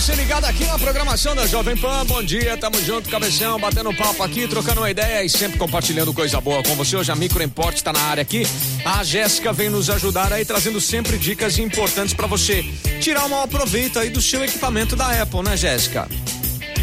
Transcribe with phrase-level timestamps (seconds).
[0.00, 2.06] você ligado aqui na programação da Jovem Pan.
[2.06, 6.40] Bom dia, tamo junto, cabeção, batendo papo aqui, trocando uma ideia e sempre compartilhando coisa
[6.40, 6.96] boa com você.
[6.96, 8.44] Hoje a Micro Import está na área aqui.
[8.82, 12.62] A Jéssica vem nos ajudar aí, trazendo sempre dicas importantes para você
[12.98, 16.08] tirar o maior proveito aí do seu equipamento da Apple, né, Jéssica?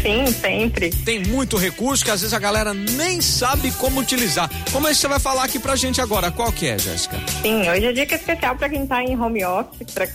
[0.00, 0.90] Sim, sempre.
[0.90, 4.48] Tem muito recurso que às vezes a galera nem sabe como utilizar.
[4.70, 6.30] Como é que você vai falar aqui pra gente agora?
[6.30, 7.18] Qual que é, Jéssica?
[7.42, 10.06] Sim, hoje é dica especial para quem tá em home office, para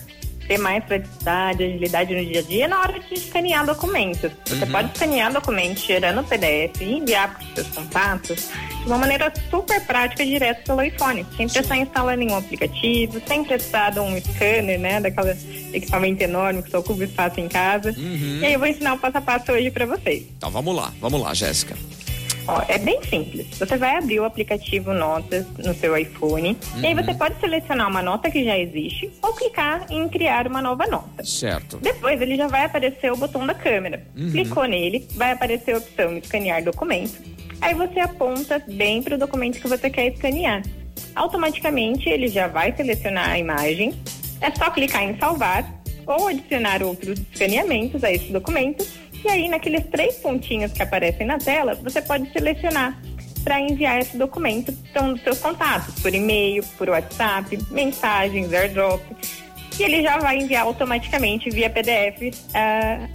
[0.47, 4.31] ter mais praticidade, agilidade no dia a dia na hora de escanear documentos.
[4.45, 4.71] Você Uhum.
[4.71, 8.49] pode escanear documentos gerando PDF e enviar para os seus contatos
[8.81, 13.91] de uma maneira super prática direto pelo iPhone, sem precisar instalar nenhum aplicativo, sem precisar
[13.91, 15.35] de um scanner, né, daquele
[15.73, 17.89] equipamento enorme que só ocupa espaço em casa.
[17.97, 18.39] Uhum.
[18.41, 20.23] E aí eu vou ensinar o passo a passo hoje para vocês.
[20.37, 21.75] Então vamos lá, vamos lá, Jéssica.
[22.47, 23.47] Ó, é bem simples.
[23.57, 28.01] Você vai abrir o aplicativo Notas no seu iPhone e aí você pode selecionar uma
[28.01, 31.23] nota que já existe ou clicar em criar uma nova nota.
[31.23, 31.77] Certo.
[31.77, 34.05] Depois ele já vai aparecer o botão da câmera.
[34.31, 37.21] Clicou nele, vai aparecer a opção escanear documento.
[37.61, 40.61] Aí você aponta bem para o documento que você quer escanear.
[41.15, 43.93] Automaticamente ele já vai selecionar a imagem.
[44.41, 48.85] É só clicar em salvar ou adicionar outros escaneamentos a esse documento.
[49.23, 52.99] E aí, naqueles três pontinhos que aparecem na tela, você pode selecionar
[53.43, 59.01] para enviar esse documento para um dos seus contatos, por e-mail, por WhatsApp, mensagens, airdrop.
[59.79, 63.07] E ele já vai enviar automaticamente via PDF ah,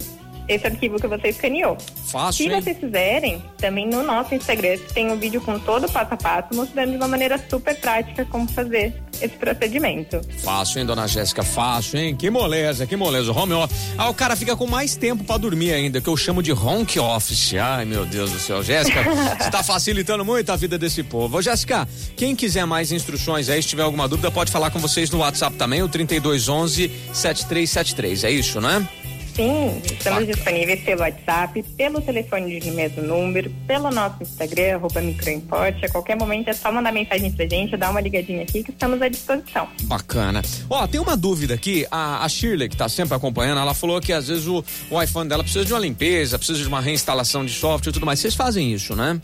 [0.47, 1.77] esse arquivo que você escaneou.
[1.79, 2.61] Fácil, Se hein?
[2.61, 6.49] vocês fizerem, também no nosso Instagram tem um vídeo com todo o passo a passo,
[6.53, 10.21] mostrando de uma maneira super prática como fazer esse procedimento.
[10.37, 11.43] Fácil, hein, dona Jéssica?
[11.43, 12.15] Fácil, hein?
[12.15, 13.31] Que moleza, que moleza.
[13.31, 13.77] Home office.
[13.97, 16.99] Ah, o cara fica com mais tempo pra dormir ainda, que eu chamo de honk
[16.99, 17.53] office.
[17.55, 18.63] Ai, meu Deus do céu.
[18.63, 19.03] Jéssica,
[19.39, 21.37] você tá facilitando muito a vida desse povo.
[21.37, 25.09] Ô, Jéssica, quem quiser mais instruções aí, se tiver alguma dúvida, pode falar com vocês
[25.09, 28.23] no WhatsApp também, o 3211 7373.
[28.23, 28.87] É isso, né?
[29.35, 30.25] Sim, estamos Bacana.
[30.25, 35.85] disponíveis pelo WhatsApp, pelo telefone de mesmo número, pelo nosso Instagram, arroba microimporte.
[35.85, 39.01] A qualquer momento é só mandar mensagem pra gente, dar uma ligadinha aqui que estamos
[39.01, 39.67] à disposição.
[39.83, 40.41] Bacana.
[40.69, 41.85] Ó, tem uma dúvida aqui.
[41.89, 45.29] A, a Shirley, que tá sempre acompanhando, ela falou que às vezes o, o iPhone
[45.29, 48.19] dela precisa de uma limpeza, precisa de uma reinstalação de software e tudo mais.
[48.19, 49.19] Vocês fazem isso, né?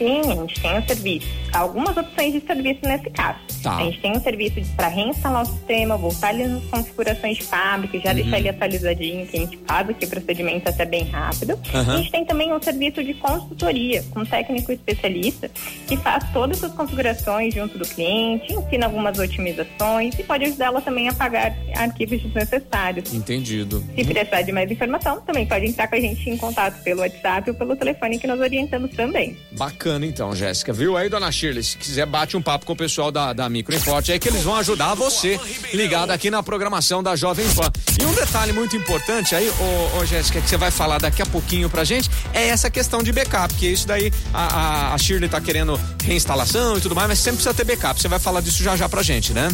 [0.00, 1.28] Sim, a gente tem um serviço.
[1.52, 3.38] Algumas opções de serviço nesse caso.
[3.62, 3.76] Tá.
[3.76, 7.98] A gente tem um serviço para reinstalar o sistema, voltar ali nas configurações de fábrica,
[7.98, 8.02] Uhum.
[8.02, 11.58] já deixar ele atualizadinho, que a gente faz aqui o procedimento até bem rápido.
[11.74, 11.94] Aham.
[11.94, 15.50] A gente tem também um serviço de consultoria, com um técnico especialista,
[15.86, 21.08] que faz todas as configurações junto do cliente, ensina algumas otimizações e pode ajudá-la também
[21.10, 23.12] a pagar arquivos desnecessários.
[23.12, 23.84] Entendido.
[23.94, 27.50] Se precisar de mais informação, também pode entrar com a gente em contato pelo WhatsApp
[27.50, 29.36] ou pelo telefone que nós orientamos também.
[29.52, 30.72] Bacana então, Jéssica.
[30.72, 31.62] Viu aí, dona Shirley?
[31.62, 34.42] Se quiser, bate um papo com o pessoal da, da Micro Import aí que eles
[34.42, 35.38] vão ajudar você
[35.72, 37.70] ligado aqui na programação da Jovem Pan.
[38.00, 41.26] E um detalhe muito importante aí, ô, ô Jéssica, que você vai falar daqui a
[41.26, 45.28] pouquinho pra gente, é essa questão de backup, que isso daí a, a, a Shirley
[45.28, 48.00] tá querendo reinstalação e tudo mais, mas sempre precisa ter backup.
[48.00, 49.48] Você vai falar disso já já pra gente, né?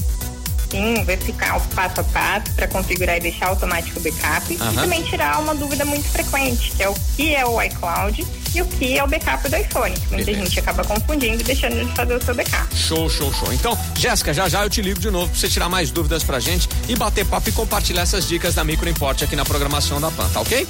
[0.70, 4.56] Sim, vai ficar o passo a passo para configurar e deixar automático o backup.
[4.60, 4.72] Aham.
[4.72, 8.62] E também tirar uma dúvida muito frequente, que é o que é o iCloud e
[8.62, 9.94] o que é o backup do iPhone.
[9.94, 10.44] que Muita Beleza.
[10.44, 12.76] gente acaba confundindo e deixando de fazer o seu backup.
[12.76, 13.52] Show, show, show.
[13.52, 16.40] Então, Jéssica, já já eu te ligo de novo pra você tirar mais dúvidas pra
[16.40, 20.10] gente e bater papo e compartilhar essas dicas da Micro Import aqui na programação da
[20.10, 20.66] Pan, tá ok?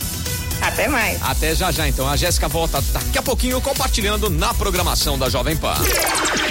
[0.61, 1.23] Até mais.
[1.23, 2.09] Até já já, então.
[2.09, 5.75] A Jéssica volta daqui a pouquinho compartilhando na programação da Jovem Pan.